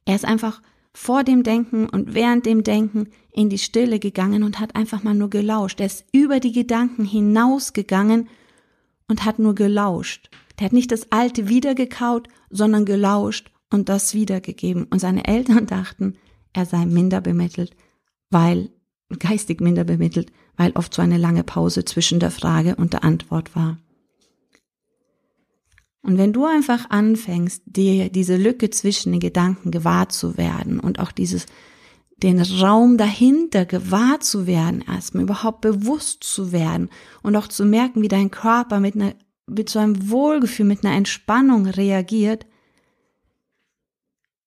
Er 0.05 0.17
ist 0.17 0.25
einfach 0.25 0.63
vor 0.93 1.23
dem 1.23 1.45
Denken 1.45 1.89
und 1.89 2.13
während 2.13 2.45
dem 2.45 2.65
Denken 2.65 3.11
in 3.33 3.51
die 3.51 3.59
Stille 3.59 4.01
gegangen 4.01 4.43
und 4.43 4.59
hat 4.59 4.75
einfach 4.75 5.05
mal 5.05 5.15
nur 5.15 5.31
gelauscht. 5.31 5.79
Er 5.79 5.87
ist 5.87 6.07
über 6.11 6.41
die 6.41 6.51
Gedanken 6.51 7.05
hinausgegangen 7.05 8.29
und 9.07 9.25
hat 9.25 9.39
nur 9.39 9.55
gelauscht. 9.55 10.29
Der 10.59 10.65
hat 10.65 10.73
nicht 10.73 10.91
das 10.91 11.13
Alte 11.13 11.49
wiedergekaut, 11.49 12.27
sondern 12.51 12.85
gelauscht 12.85 13.53
und 13.71 13.89
das 13.89 14.13
wiedergegeben. 14.13 14.89
Und 14.91 14.99
seine 14.99 15.25
Eltern 15.29 15.67
dachten, 15.69 16.17
er 16.59 16.67
sei 16.67 16.85
minder 16.85 17.21
bemittelt, 17.21 17.75
weil, 18.31 18.71
geistig 19.19 19.61
minder 19.61 19.85
bemittelt, 19.85 20.33
weil 20.57 20.73
oft 20.73 20.93
so 20.93 21.01
eine 21.01 21.17
lange 21.17 21.45
Pause 21.45 21.85
zwischen 21.85 22.19
der 22.21 22.33
Frage 22.33 22.75
und 22.77 22.93
der 22.93 23.05
Antwort 23.05 23.55
war. 23.55 23.79
Und 26.03 26.19
wenn 26.19 26.33
du 26.33 26.45
einfach 26.45 26.91
anfängst, 26.91 27.63
dir 27.67 28.09
diese 28.09 28.37
Lücke 28.37 28.71
zwischen 28.71 29.13
den 29.13 29.21
Gedanken 29.21 29.71
gewahr 29.71 30.09
zu 30.09 30.37
werden 30.37 30.81
und 30.81 30.99
auch 30.99 31.13
dieses, 31.13 31.47
den 32.17 32.41
Raum 32.41 32.99
dahinter 32.99 33.65
gewahr 33.65 34.19
zu 34.21 34.47
werden, 34.47 34.83
erstmal 34.87 35.25
überhaupt 35.25 35.61
bewusst 35.61 36.25
zu 36.25 36.51
werden 36.51 36.89
und 37.23 37.37
auch 37.37 37.47
zu 37.47 37.65
merken, 37.65 38.03
wie 38.03 38.09
dein 38.09 38.31
Körper 38.31 38.81
mit 38.81 38.97
einer, 38.97 39.15
mit 39.47 39.69
so 39.69 39.79
einem 39.79 40.11
Wohlgefühl, 40.11 40.67
mit 40.67 40.85
einer 40.85 40.97
Entspannung 40.97 41.67
reagiert, 41.67 42.47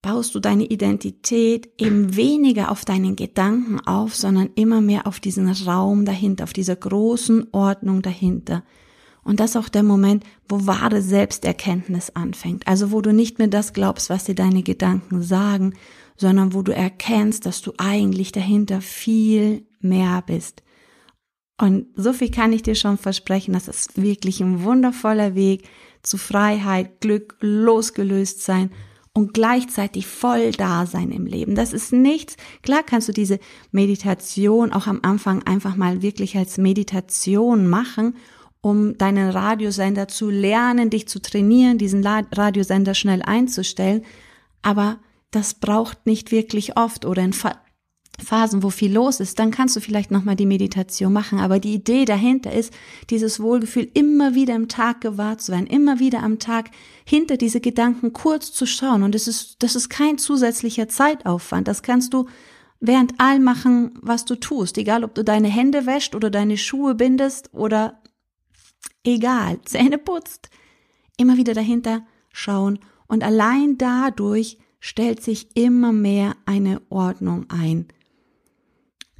baust 0.02 0.34
du 0.34 0.40
deine 0.40 0.66
Identität 0.66 1.70
eben 1.78 2.16
weniger 2.16 2.72
auf 2.72 2.86
deinen 2.86 3.16
Gedanken 3.16 3.80
auf, 3.82 4.16
sondern 4.16 4.50
immer 4.56 4.82
mehr 4.82 5.06
auf 5.06 5.20
diesen 5.20 5.50
Raum 5.50 6.06
dahinter, 6.06 6.44
auf 6.44 6.54
dieser 6.54 6.76
großen 6.76 7.48
Ordnung 7.52 8.02
dahinter. 8.02 8.64
Und 9.24 9.40
das 9.40 9.52
ist 9.52 9.58
auch 9.58 9.70
der 9.70 9.84
Moment, 9.84 10.24
wo 10.50 10.66
wahre 10.66 11.04
Selbsterkenntnis 11.04 12.10
anfängt. 12.12 12.68
Also 12.68 12.92
wo 12.92 13.02
du 13.02 13.14
nicht 13.14 13.38
mehr 13.38 13.48
das 13.48 13.74
glaubst, 13.74 14.10
was 14.10 14.24
dir 14.24 14.34
deine 14.34 14.64
Gedanken 14.64 15.22
sagen, 15.22 15.76
sondern 16.18 16.54
wo 16.56 16.64
du 16.64 16.74
erkennst, 16.74 17.46
dass 17.46 17.62
du 17.62 17.74
eigentlich 17.78 18.32
dahinter 18.32 18.82
viel 18.82 19.68
mehr 19.80 20.24
bist. 20.26 20.64
Und 21.60 21.86
so 21.96 22.12
viel 22.14 22.32
kann 22.32 22.54
ich 22.54 22.64
dir 22.64 22.74
schon 22.74 22.98
versprechen, 22.98 23.54
das 23.54 23.68
ist 23.68 24.02
wirklich 24.02 24.42
ein 24.42 24.64
wundervoller 24.64 25.36
Weg 25.36 25.70
zu 26.02 26.18
Freiheit, 26.18 27.02
Glück, 27.02 27.38
losgelöst 27.40 28.42
sein 28.42 28.72
und 29.14 29.34
gleichzeitig 29.34 30.08
voll 30.08 30.52
da 30.52 30.86
sein 30.86 31.12
im 31.12 31.26
Leben. 31.26 31.56
Das 31.56 31.74
ist 31.74 31.92
nichts. 31.92 32.38
Klar 32.64 32.84
kannst 32.84 33.10
du 33.10 33.12
diese 33.12 33.40
Meditation 33.72 34.72
auch 34.72 34.88
am 34.88 35.00
Anfang 35.04 35.44
einfach 35.44 35.76
mal 35.76 36.02
wirklich 36.02 36.38
als 36.38 36.58
Meditation 36.58 37.68
machen 37.68 38.16
um 38.62 38.98
deinen 38.98 39.30
Radiosender 39.30 40.08
zu 40.08 40.30
lernen, 40.30 40.92
dich 40.92 41.08
zu 41.08 41.20
trainieren, 41.20 41.80
diesen 41.80 42.06
Radiosender 42.06 42.94
schnell 42.94 43.24
einzustellen. 43.24 44.06
Aber 44.62 45.00
das 45.32 45.56
braucht 45.56 46.06
nicht 46.06 46.32
wirklich 46.32 46.78
oft 46.78 47.06
oder 47.06 47.24
in 47.24 47.34
Phasen, 48.22 48.64
wo 48.64 48.70
viel 48.70 48.94
los 48.94 49.20
ist, 49.20 49.40
dann 49.40 49.52
kannst 49.52 49.76
du 49.76 49.80
vielleicht 49.80 50.12
nochmal 50.12 50.36
die 50.36 50.46
Meditation 50.46 51.12
machen. 51.12 51.40
Aber 51.40 51.60
die 51.60 51.74
Idee 51.74 52.06
dahinter 52.06 52.52
ist, 52.52 52.74
dieses 53.10 53.40
Wohlgefühl 53.40 53.90
immer 53.94 54.36
wieder 54.36 54.56
im 54.56 54.68
Tag 54.68 55.02
gewahrt 55.02 55.42
zu 55.42 55.52
werden, 55.52 55.68
immer 55.68 56.00
wieder 56.00 56.24
am 56.24 56.40
Tag 56.40 56.72
hinter 57.06 57.38
diese 57.38 57.62
Gedanken 57.62 58.14
kurz 58.14 58.52
zu 58.54 58.66
schauen. 58.66 59.04
Und 59.04 59.16
das 59.16 59.28
ist, 59.28 59.58
das 59.64 59.76
ist 59.76 59.90
kein 59.90 60.18
zusätzlicher 60.18 60.88
Zeitaufwand. 60.88 61.68
Das 61.68 61.84
kannst 61.84 62.14
du 62.14 62.28
während 62.80 63.20
allem 63.20 63.44
machen, 63.44 63.94
was 64.02 64.26
du 64.26 64.36
tust. 64.36 64.78
Egal, 64.78 65.04
ob 65.04 65.16
du 65.16 65.24
deine 65.24 65.48
Hände 65.48 65.86
wäscht 65.86 66.16
oder 66.16 66.30
deine 66.30 66.58
Schuhe 66.58 66.96
bindest 66.96 67.54
oder 67.54 68.02
egal, 69.04 69.62
Zähne 69.66 69.98
putzt, 69.98 70.50
immer 71.18 71.38
wieder 71.38 71.54
dahinter 71.54 72.06
schauen 72.34 72.80
und 73.08 73.24
allein 73.24 73.78
dadurch 73.78 74.58
stellt 74.80 75.22
sich 75.22 75.56
immer 75.56 75.92
mehr 75.92 76.36
eine 76.46 76.82
Ordnung 76.90 77.46
ein. 77.50 77.88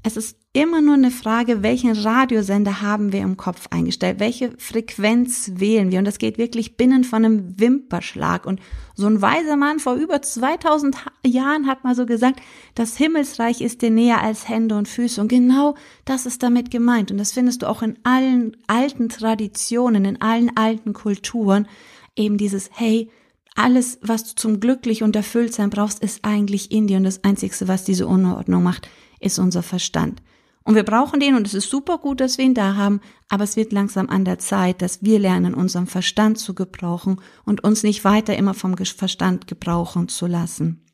Es 0.04 0.18
ist 0.18 0.36
immer 0.54 0.82
nur 0.82 0.96
eine 0.96 1.12
Frage, 1.12 1.62
welchen 1.62 1.92
Radiosender 1.92 2.82
haben 2.82 3.14
wir 3.14 3.22
im 3.22 3.38
Kopf 3.38 3.68
eingestellt, 3.70 4.20
welche 4.20 4.52
Frequenz 4.58 5.52
wählen 5.56 5.92
wir? 5.92 6.00
Und 6.00 6.06
das 6.06 6.18
geht 6.18 6.40
wirklich 6.40 6.76
binnen 6.76 7.04
von 7.04 7.24
einem 7.24 7.60
Wimperschlag. 7.60 8.48
Und 8.48 8.60
so 8.96 9.06
ein 9.06 9.22
weiser 9.22 9.58
Mann 9.58 9.80
vor 9.80 9.94
über 9.94 10.22
2000 10.22 10.98
Jahren 11.26 11.68
hat 11.68 11.84
mal 11.84 11.94
so 11.94 12.08
gesagt, 12.08 12.42
das 12.74 12.98
Himmelsreich 12.98 13.62
ist 13.62 13.84
dir 13.84 13.92
näher 13.92 14.22
als 14.22 14.50
Hände 14.50 14.76
und 14.76 14.88
Füße. 14.88 15.22
Und 15.22 15.28
genau 15.28 15.76
das 16.04 16.26
ist 16.26 16.42
damit 16.42 16.72
gemeint. 16.72 17.12
Und 17.12 17.20
das 17.20 17.32
findest 17.32 17.62
du 17.62 17.70
auch 17.70 17.84
in 17.84 18.00
allen 18.02 18.58
alten 18.66 19.08
Traditionen, 19.08 20.04
in 20.06 20.20
allen 20.20 20.58
alten 20.58 20.94
Kulturen, 20.94 21.68
eben 22.16 22.38
dieses 22.38 22.72
hey, 22.74 23.12
alles, 23.56 24.00
was 24.02 24.24
du 24.24 24.36
zum 24.36 24.60
glücklich 24.60 25.04
und 25.04 25.16
erfüllt 25.16 25.54
sein 25.54 25.70
brauchst, 25.70 26.00
ist 26.00 26.24
eigentlich 26.24 26.72
in 26.72 26.88
dir. 26.88 26.98
Und 26.98 27.04
das 27.04 27.24
Einzige, 27.24 27.54
was 27.68 27.84
diese 27.84 28.08
Unordnung 28.08 28.64
macht, 28.64 28.90
ist 29.22 29.40
unser 29.40 29.64
Verstand. 29.64 30.22
Und 30.64 30.76
wir 30.76 30.84
brauchen 30.84 31.20
den 31.20 31.36
und 31.36 31.48
es 31.48 31.54
ist 31.54 31.70
super 31.70 31.98
gut, 31.98 32.20
dass 32.20 32.38
wir 32.38 32.46
ihn 32.46 32.54
da 32.54 32.76
haben, 32.76 33.02
aber 33.30 33.44
es 33.44 33.56
wird 33.56 33.72
langsam 33.72 34.10
an 34.10 34.26
der 34.26 34.38
Zeit, 34.38 34.82
dass 34.82 35.04
wir 35.04 35.18
lernen, 35.18 35.56
unseren 35.56 35.88
Verstand 35.88 36.38
zu 36.38 36.54
gebrauchen 36.54 37.20
und 37.46 37.64
uns 37.64 37.82
nicht 37.82 38.04
weiter 38.04 38.36
immer 38.36 38.54
vom 38.54 38.78
Verstand 38.78 39.48
gebrauchen 39.48 40.08
zu 40.08 40.28
lassen. 40.28 40.86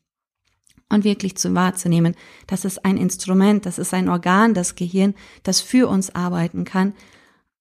Und 0.90 1.04
wirklich 1.04 1.36
zu 1.36 1.54
wahrzunehmen, 1.54 2.14
dass 2.46 2.64
es 2.64 2.78
ein 2.78 2.96
Instrument, 2.96 3.66
das 3.66 3.78
ist 3.78 3.92
ein 3.92 4.08
Organ, 4.08 4.54
das 4.54 4.74
Gehirn, 4.74 5.14
das 5.42 5.60
für 5.60 5.86
uns 5.86 6.14
arbeiten 6.14 6.64
kann 6.64 6.94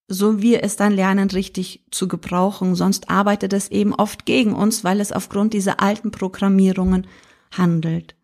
so 0.07 0.41
wir 0.41 0.63
es 0.63 0.77
dann 0.77 0.93
lernen, 0.93 1.29
richtig 1.29 1.83
zu 1.91 2.07
gebrauchen. 2.07 2.75
Sonst 2.75 3.09
arbeitet 3.09 3.53
es 3.53 3.69
eben 3.69 3.93
oft 3.93 4.25
gegen 4.25 4.53
uns, 4.53 4.83
weil 4.83 5.01
es 5.01 5.11
aufgrund 5.11 5.53
dieser 5.53 5.81
alten 5.81 6.11
Programmierungen 6.11 7.07
handelt. 7.51 8.15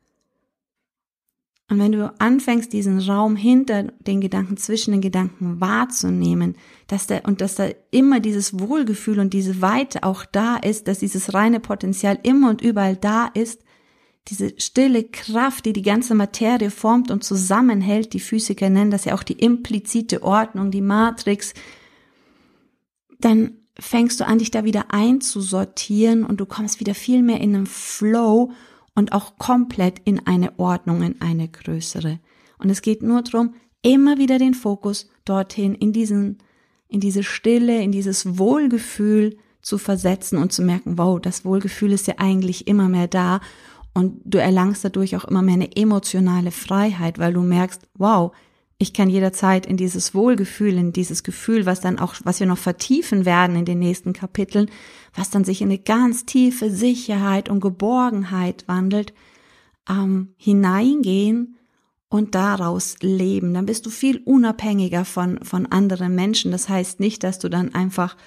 Und 1.74 1.80
wenn 1.80 1.92
du 1.92 2.14
anfängst, 2.20 2.72
diesen 2.72 3.00
Raum 3.00 3.36
hinter 3.36 3.86
den 4.06 4.22
Gedanken, 4.22 4.58
zwischen 4.58 4.92
den 4.92 5.02
Gedanken 5.02 5.60
wahrzunehmen, 5.60 6.56
dass 6.86 7.08
da, 7.08 7.22
und 7.24 7.42
dass 7.42 7.56
da 7.56 7.68
immer 7.90 8.20
dieses 8.20 8.60
Wohlgefühl 8.60 9.18
und 9.18 9.34
diese 9.34 9.60
Weite 9.60 10.04
auch 10.04 10.24
da 10.24 10.58
ist, 10.58 10.88
dass 10.88 11.00
dieses 11.00 11.34
reine 11.34 11.60
Potenzial 11.60 12.20
immer 12.22 12.52
und 12.52 12.62
überall 12.62 12.96
da 12.96 13.26
ist, 13.26 13.64
diese 14.28 14.54
stille 14.60 15.06
Kraft, 15.06 15.66
die 15.66 15.74
die 15.74 15.82
ganze 15.82 16.14
Materie 16.14 16.70
formt 16.70 17.10
und 17.10 17.24
zusammenhält, 17.24 18.14
die 18.14 18.20
Physiker 18.20 18.70
nennen 18.70 18.92
das 18.92 19.06
ja 19.06 19.16
auch 19.16 19.24
die 19.24 19.40
implizite 19.40 20.22
Ordnung, 20.22 20.70
die 20.70 20.82
Matrix, 20.82 21.56
dann 23.20 23.54
fängst 23.80 24.20
du 24.20 24.28
an, 24.28 24.38
dich 24.38 24.52
da 24.52 24.64
wieder 24.64 24.94
einzusortieren 24.94 26.24
und 26.24 26.40
du 26.40 26.46
kommst 26.46 26.80
wieder 26.80 26.94
viel 26.94 27.24
mehr 27.24 27.42
in 27.42 27.56
einen 27.56 27.66
Flow 27.66 28.52
und 28.96 29.14
auch 29.14 29.38
komplett 29.38 30.00
in 30.06 30.26
eine 30.28 30.58
Ordnung, 30.60 31.02
in 31.02 31.22
eine 31.22 31.48
größere. 31.48 32.20
Und 32.58 32.70
es 32.70 32.82
geht 32.82 33.02
nur 33.02 33.22
darum, 33.22 33.56
immer 33.82 34.18
wieder 34.18 34.38
den 34.38 34.54
Fokus 34.54 35.10
dorthin, 35.26 35.76
in 35.76 35.94
diesen, 35.94 36.38
in 36.88 37.00
diese 37.00 37.24
Stille, 37.24 37.82
in 37.82 37.92
dieses 37.92 38.38
Wohlgefühl 38.38 39.38
zu 39.62 39.78
versetzen 39.78 40.38
und 40.38 40.52
zu 40.54 40.62
merken, 40.62 40.98
wow, 40.98 41.20
das 41.20 41.46
Wohlgefühl 41.46 41.92
ist 41.94 42.08
ja 42.08 42.16
eigentlich 42.18 42.68
immer 42.68 42.90
mehr 42.90 43.08
da 43.08 43.42
und 43.94 44.20
du 44.26 44.40
erlangst 44.40 44.84
dadurch 44.84 45.16
auch 45.16 45.26
immer 45.26 45.42
mehr 45.42 45.56
eine 45.56 45.76
emotionale 45.76 46.52
Freiheit, 46.52 47.20
weil 47.20 47.34
du 47.34 47.42
merkst, 47.42 47.82
wow, 47.96 48.34
ich 48.84 48.94
kann 48.94 49.10
jederzeit 49.10 49.66
in 49.66 49.78
dieses 49.78 50.14
Wohlgefühl, 50.14 50.78
in 50.78 50.92
dieses 50.92 51.24
Gefühl, 51.24 51.66
was 51.66 51.80
dann 51.80 52.00
auch, 52.00 52.16
was 52.26 52.42
wir 52.42 52.48
noch 52.48 52.58
vertiefen 52.58 53.26
werden 53.26 53.56
in 53.56 53.64
den 53.64 53.80
nächsten 53.80 54.12
Kapiteln, 54.12 54.70
was 55.16 55.30
dann 55.30 55.46
sich 55.46 55.62
in 55.62 55.70
eine 55.70 55.80
ganz 55.80 56.26
tiefe 56.26 56.70
Sicherheit 56.70 57.48
und 57.50 57.62
Geborgenheit 57.62 58.66
wandelt, 58.68 59.14
ähm, 59.90 60.34
hineingehen 60.38 61.56
und 62.10 62.36
daraus 62.36 62.98
leben. 63.02 63.54
Dann 63.54 63.66
bist 63.66 63.86
du 63.86 63.90
viel 63.90 64.22
unabhängiger 64.26 65.06
von, 65.06 65.42
von 65.44 65.66
anderen 65.66 66.14
Menschen. 66.14 66.52
Das 66.52 66.68
heißt 66.68 67.00
nicht, 67.00 67.24
dass 67.24 67.40
du 67.40 67.48
dann 67.48 67.74
einfach 67.74 68.18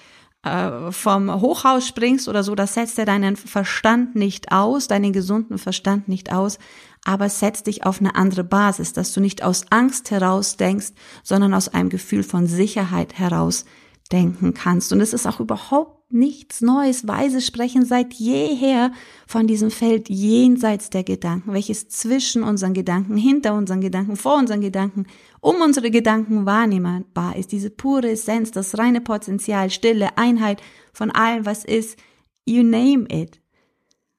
äh, 0.46 0.92
vom 0.92 1.40
Hochhaus 1.40 1.86
springst 1.86 2.28
oder 2.28 2.42
so, 2.42 2.54
das 2.54 2.74
setzt 2.74 2.98
ja 2.98 3.04
deinen 3.04 3.36
Verstand 3.36 4.14
nicht 4.14 4.52
aus, 4.52 4.88
deinen 4.88 5.12
gesunden 5.12 5.58
Verstand 5.58 6.08
nicht 6.08 6.32
aus, 6.32 6.58
aber 7.04 7.28
setzt 7.28 7.66
dich 7.66 7.84
auf 7.84 8.00
eine 8.00 8.14
andere 8.14 8.44
Basis, 8.44 8.92
dass 8.92 9.12
du 9.12 9.20
nicht 9.20 9.42
aus 9.42 9.66
Angst 9.70 10.10
heraus 10.10 10.56
denkst, 10.56 10.92
sondern 11.22 11.54
aus 11.54 11.68
einem 11.68 11.88
Gefühl 11.88 12.22
von 12.22 12.46
Sicherheit 12.46 13.18
heraus 13.18 13.64
denken 14.12 14.54
kannst. 14.54 14.92
Und 14.92 15.00
es 15.00 15.12
ist 15.12 15.26
auch 15.26 15.40
überhaupt 15.40 15.95
nichts 16.08 16.60
Neues. 16.60 17.06
Weise 17.06 17.40
sprechen 17.40 17.84
seit 17.84 18.14
jeher 18.14 18.92
von 19.26 19.46
diesem 19.46 19.70
Feld 19.70 20.08
jenseits 20.08 20.90
der 20.90 21.04
Gedanken, 21.04 21.52
welches 21.52 21.88
zwischen 21.88 22.42
unseren 22.42 22.74
Gedanken, 22.74 23.16
hinter 23.16 23.54
unseren 23.54 23.80
Gedanken, 23.80 24.16
vor 24.16 24.36
unseren 24.36 24.60
Gedanken, 24.60 25.06
um 25.40 25.56
unsere 25.60 25.90
Gedanken 25.90 26.46
wahrnehmbar 26.46 27.36
ist. 27.36 27.52
Diese 27.52 27.70
pure 27.70 28.10
Essenz, 28.10 28.50
das 28.50 28.78
reine 28.78 29.00
Potenzial, 29.00 29.70
Stille, 29.70 30.16
Einheit 30.16 30.62
von 30.92 31.10
allem, 31.10 31.44
was 31.44 31.64
ist. 31.64 31.98
You 32.44 32.62
name 32.62 33.06
it. 33.10 33.40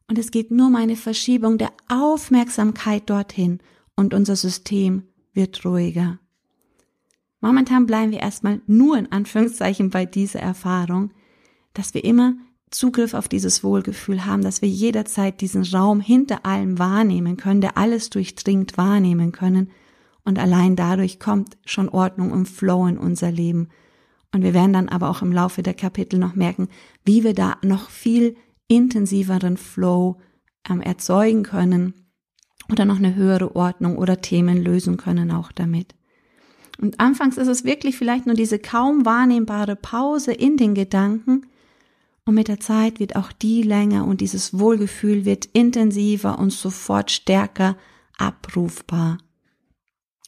Und 0.10 0.18
es 0.18 0.32
geht 0.32 0.52
nur 0.52 0.68
um 0.68 0.76
eine 0.76 0.96
Verschiebung 0.96 1.58
der 1.58 1.72
Aufmerksamkeit 1.90 3.10
dorthin 3.10 3.60
und 3.96 4.14
unser 4.14 4.36
System 4.36 5.04
wird 5.34 5.64
ruhiger. 5.66 6.20
Momentan 7.42 7.86
bleiben 7.86 8.12
wir 8.12 8.20
erstmal 8.20 8.62
nur 8.68 8.98
in 8.98 9.12
Anführungszeichen 9.12 9.90
bei 9.90 10.06
dieser 10.06 10.40
Erfahrung, 10.40 11.12
dass 11.78 11.94
wir 11.94 12.04
immer 12.04 12.36
Zugriff 12.70 13.14
auf 13.14 13.28
dieses 13.28 13.64
Wohlgefühl 13.64 14.26
haben, 14.26 14.42
dass 14.42 14.62
wir 14.62 14.70
jederzeit 14.70 15.40
diesen 15.40 15.64
Raum 15.64 16.02
hinter 16.02 16.46
allem 16.46 16.80
wahrnehmen 16.80 17.38
können, 17.38 17.62
der 17.62 17.78
alles 17.78 18.10
durchdringt 18.10 18.78
wahrnehmen 18.78 19.32
können. 19.32 19.70
Und 20.26 20.38
allein 20.38 20.76
dadurch 20.76 21.20
kommt 21.20 21.58
schon 21.66 21.88
Ordnung 21.88 22.32
und 22.32 22.48
Flow 22.48 22.86
in 22.88 22.98
unser 22.98 23.32
Leben. 23.32 23.70
Und 24.34 24.44
wir 24.44 24.54
werden 24.54 24.74
dann 24.74 24.90
aber 24.90 25.10
auch 25.10 25.22
im 25.22 25.32
Laufe 25.32 25.64
der 25.64 25.74
Kapitel 25.74 26.20
noch 26.20 26.36
merken, 26.36 26.68
wie 27.06 27.24
wir 27.24 27.34
da 27.34 27.56
noch 27.64 27.90
viel 27.90 28.36
intensiveren 28.68 29.56
Flow 29.56 30.18
ähm, 30.70 30.82
erzeugen 30.82 31.44
können 31.44 31.94
oder 32.70 32.84
noch 32.84 32.98
eine 32.98 33.16
höhere 33.16 33.56
Ordnung 33.56 33.98
oder 33.98 34.20
Themen 34.20 34.62
lösen 34.62 34.98
können 34.98 35.32
auch 35.32 35.54
damit. 35.54 35.96
Und 36.80 37.00
anfangs 37.00 37.38
ist 37.38 37.48
es 37.48 37.64
wirklich 37.64 37.98
vielleicht 37.98 38.26
nur 38.26 38.36
diese 38.36 38.60
kaum 38.60 39.06
wahrnehmbare 39.06 39.78
Pause 39.78 40.34
in 40.34 40.58
den 40.58 40.76
Gedanken, 40.76 41.46
und 42.28 42.36
mit 42.36 42.50
der 42.50 42.60
Zeit 42.60 43.00
wird 43.00 43.16
auch 43.16 43.32
die 43.32 43.64
länger 43.64 44.06
und 44.06 44.20
dieses 44.20 44.60
Wohlgefühl 44.60 45.24
wird 45.24 45.46
intensiver 45.54 46.38
und 46.38 46.52
sofort 46.52 47.10
stärker 47.10 47.78
abrufbar. 48.18 49.20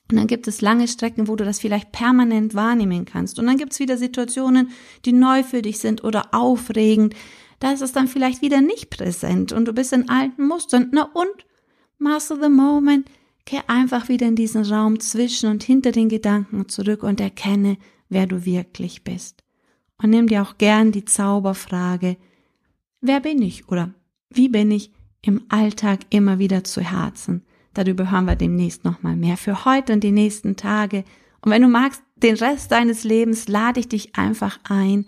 Und 0.09 0.17
dann 0.17 0.27
gibt 0.27 0.47
es 0.47 0.61
lange 0.61 0.87
Strecken, 0.87 1.27
wo 1.27 1.35
du 1.35 1.43
das 1.43 1.59
vielleicht 1.59 1.91
permanent 1.91 2.55
wahrnehmen 2.55 3.03
kannst. 3.03 3.37
Und 3.37 3.47
dann 3.47 3.57
gibt 3.57 3.73
es 3.73 3.79
wieder 3.79 3.97
Situationen, 3.97 4.71
die 5.03 5.11
neu 5.11 5.43
für 5.43 5.61
dich 5.61 5.79
sind 5.79 6.05
oder 6.05 6.33
aufregend. 6.33 7.15
Da 7.59 7.73
ist 7.73 7.81
es 7.81 7.91
dann 7.91 8.07
vielleicht 8.07 8.41
wieder 8.41 8.61
nicht 8.61 8.89
präsent 8.89 9.51
und 9.51 9.65
du 9.65 9.73
bist 9.73 9.91
in 9.91 10.07
alten 10.07 10.47
Mustern. 10.47 10.87
Na 10.93 11.03
und? 11.13 11.45
Master 11.97 12.37
the 12.41 12.49
moment. 12.49 13.09
Kehr 13.45 13.69
einfach 13.69 14.07
wieder 14.07 14.25
in 14.25 14.37
diesen 14.37 14.63
Raum 14.63 15.01
zwischen 15.01 15.49
und 15.49 15.63
hinter 15.63 15.91
den 15.91 16.07
Gedanken 16.07 16.69
zurück 16.69 17.03
und 17.03 17.19
erkenne, 17.19 17.77
wer 18.07 18.25
du 18.25 18.45
wirklich 18.45 19.03
bist. 19.03 19.43
Und 20.01 20.09
nimm 20.11 20.27
dir 20.27 20.41
auch 20.41 20.57
gern 20.57 20.91
die 20.91 21.05
Zauberfrage, 21.05 22.17
wer 23.01 23.19
bin 23.19 23.41
ich 23.41 23.67
oder 23.69 23.93
wie 24.29 24.49
bin 24.49 24.71
ich 24.71 24.91
im 25.21 25.41
Alltag 25.49 25.99
immer 26.09 26.39
wieder 26.39 26.63
zu 26.63 26.81
Herzen. 26.81 27.43
Darüber 27.73 28.09
hören 28.11 28.25
wir 28.25 28.35
demnächst 28.35 28.85
nochmal 28.85 29.15
mehr 29.15 29.37
für 29.37 29.65
heute 29.65 29.93
und 29.93 30.03
die 30.03 30.11
nächsten 30.11 30.55
Tage. 30.55 31.03
Und 31.41 31.51
wenn 31.51 31.61
du 31.61 31.67
magst, 31.67 32.01
den 32.15 32.35
Rest 32.35 32.71
deines 32.71 33.03
Lebens 33.03 33.47
lade 33.47 33.79
ich 33.79 33.89
dich 33.89 34.15
einfach 34.15 34.59
ein, 34.63 35.05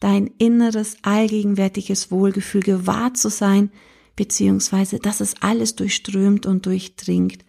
dein 0.00 0.26
inneres, 0.38 0.96
allgegenwärtiges 1.02 2.10
Wohlgefühl 2.10 2.62
gewahr 2.62 3.14
zu 3.14 3.30
sein, 3.30 3.70
beziehungsweise, 4.16 4.98
dass 4.98 5.20
es 5.20 5.40
alles 5.40 5.76
durchströmt 5.76 6.46
und 6.46 6.66
durchdringt. 6.66 7.44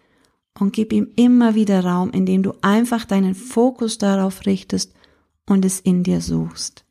Und 0.58 0.72
gib 0.72 0.92
ihm 0.92 1.08
immer 1.16 1.54
wieder 1.54 1.84
Raum, 1.84 2.10
indem 2.10 2.42
du 2.42 2.54
einfach 2.62 3.04
deinen 3.04 3.34
Fokus 3.34 3.98
darauf 3.98 4.46
richtest 4.46 4.94
und 5.48 5.64
es 5.64 5.80
in 5.80 6.02
dir 6.02 6.20
suchst. 6.20 6.84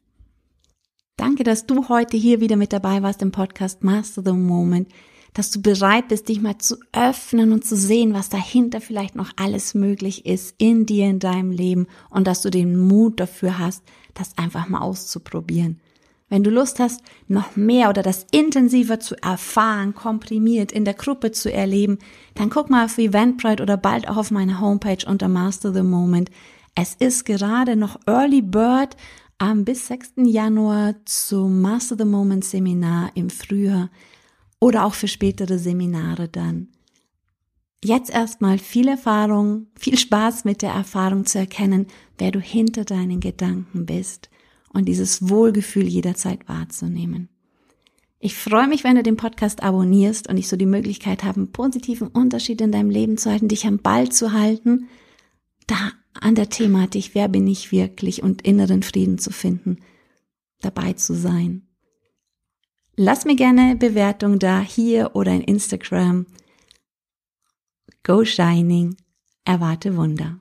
Danke, 1.18 1.44
dass 1.44 1.66
du 1.66 1.88
heute 1.88 2.18
hier 2.18 2.42
wieder 2.42 2.56
mit 2.56 2.74
dabei 2.74 3.02
warst 3.02 3.22
im 3.22 3.32
Podcast 3.32 3.84
Master 3.84 4.22
the 4.26 4.34
Moment, 4.34 4.90
dass 5.34 5.52
du 5.52 5.62
bereit 5.62 6.08
bist, 6.08 6.30
dich 6.30 6.42
mal 6.42 6.58
zu 6.58 6.78
öffnen 6.94 7.52
und 7.52 7.66
zu 7.66 7.76
sehen, 7.76 8.14
was 8.14 8.30
dahinter 8.30 8.82
vielleicht 8.82 9.16
noch 9.16 9.32
alles 9.36 9.74
möglich 9.74 10.26
ist 10.26 10.56
in 10.58 10.86
dir, 10.86 11.06
in 11.06 11.20
deinem 11.20 11.52
Leben 11.52 11.88
und 12.10 12.26
dass 12.26 12.42
du 12.42 12.50
den 12.50 12.78
Mut 12.78 13.20
dafür 13.20 13.60
hast, 13.60 13.84
das 14.14 14.38
einfach 14.38 14.68
mal 14.68 14.80
auszuprobieren. 14.80 15.80
Wenn 16.28 16.44
du 16.44 16.50
Lust 16.50 16.80
hast, 16.80 17.02
noch 17.28 17.56
mehr 17.56 17.90
oder 17.90 18.02
das 18.02 18.26
intensiver 18.32 19.00
zu 19.00 19.16
erfahren, 19.22 19.94
komprimiert 19.94 20.72
in 20.72 20.84
der 20.84 20.96
Gruppe 20.96 21.32
zu 21.32 21.52
erleben, 21.52 22.00
dann 22.34 22.50
guck 22.50 22.70
mal 22.70 22.86
auf 22.86 22.98
Eventbrite 22.98 23.62
oder 23.62 23.78
bald 23.78 24.10
auch 24.10 24.18
auf 24.18 24.32
meine 24.32 24.60
Homepage 24.60 25.06
unter 25.06 25.28
Master 25.28 25.72
the 25.72 25.84
Moment. 25.84 26.32
Es 26.78 26.94
ist 26.94 27.24
gerade 27.24 27.78
noch 27.78 27.98
Early 28.06 28.42
Bird 28.42 28.98
am 29.38 29.64
bis 29.64 29.88
6. 29.88 30.14
Januar 30.26 30.96
zum 31.06 31.62
Master 31.62 31.96
the 31.98 32.04
Moment 32.04 32.44
Seminar 32.44 33.12
im 33.16 33.30
Frühjahr 33.30 33.90
oder 34.60 34.86
auch 34.86 34.94
für 34.94 35.08
spätere 35.08 35.58
Seminare 35.58 36.28
dann. 36.28 36.68
Jetzt 37.82 38.10
erstmal 38.10 38.58
viel 38.58 38.90
Erfahrung, 38.90 39.68
viel 39.80 39.98
Spaß 39.98 40.44
mit 40.44 40.62
der 40.62 40.72
Erfahrung 40.72 41.26
zu 41.26 41.40
erkennen, 41.40 41.88
wer 42.18 42.32
du 42.32 42.42
hinter 42.42 42.84
deinen 42.84 43.22
Gedanken 43.22 43.86
bist 43.86 44.30
und 44.74 44.86
dieses 44.86 45.30
Wohlgefühl 45.30 45.88
jederzeit 45.88 46.50
wahrzunehmen. 46.50 47.30
Ich 48.20 48.36
freue 48.36 48.68
mich, 48.68 48.84
wenn 48.84 48.96
du 48.96 49.04
den 49.04 49.18
Podcast 49.18 49.64
abonnierst 49.64 50.28
und 50.28 50.36
ich 50.36 50.50
so 50.50 50.58
die 50.58 50.66
Möglichkeit 50.66 51.24
habe, 51.24 51.38
einen 51.38 51.52
positiven 51.54 52.10
Unterschied 52.10 52.60
in 52.60 52.74
deinem 52.74 52.90
Leben 52.90 53.18
zu 53.18 53.32
halten, 53.32 53.48
dich 53.48 53.66
am 53.66 53.78
Ball 53.78 54.10
zu 54.10 54.34
halten, 54.34 54.88
da 55.68 55.92
an 56.22 56.36
der 56.36 56.50
Thematik, 56.50 57.12
wer 57.14 57.28
bin 57.28 57.48
ich 57.48 57.72
wirklich 57.72 58.24
und 58.24 58.42
inneren 58.42 58.84
Frieden 58.84 59.18
zu 59.18 59.32
finden, 59.32 59.78
dabei 60.62 60.94
zu 60.94 61.14
sein. 61.14 61.68
Lass 62.96 63.26
mir 63.26 63.36
gerne 63.36 63.76
Bewertung 63.76 64.40
da, 64.40 64.62
hier 64.62 65.12
oder 65.16 65.34
in 65.34 65.42
Instagram. 65.42 66.26
Go 68.04 68.24
Shining, 68.24 68.96
erwarte 69.44 69.98
Wunder. 69.98 70.40